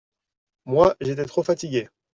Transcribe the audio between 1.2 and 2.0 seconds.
trop fatiguée.